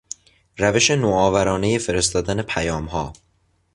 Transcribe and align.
روش 0.57 0.91
نوآورانهی 0.91 1.79
فرستادن 1.79 2.41
پیامها 2.41 3.13